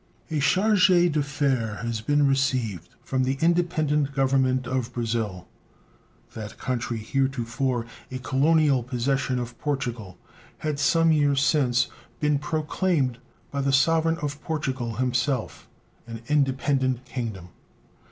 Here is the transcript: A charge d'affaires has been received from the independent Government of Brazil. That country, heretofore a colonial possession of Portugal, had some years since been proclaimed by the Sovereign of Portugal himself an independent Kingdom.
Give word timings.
A 0.31 0.39
charge 0.39 0.87
d'affaires 0.87 1.81
has 1.83 2.01
been 2.01 2.25
received 2.27 2.95
from 3.03 3.23
the 3.23 3.37
independent 3.39 4.15
Government 4.15 4.65
of 4.65 4.91
Brazil. 4.93 5.47
That 6.33 6.57
country, 6.57 6.97
heretofore 6.97 7.85
a 8.09 8.17
colonial 8.17 8.81
possession 8.81 9.37
of 9.37 9.59
Portugal, 9.59 10.17
had 10.57 10.79
some 10.79 11.11
years 11.11 11.43
since 11.43 11.85
been 12.19 12.39
proclaimed 12.39 13.19
by 13.51 13.61
the 13.61 13.71
Sovereign 13.71 14.17
of 14.23 14.41
Portugal 14.41 14.95
himself 14.95 15.67
an 16.07 16.21
independent 16.27 17.05
Kingdom. 17.05 17.49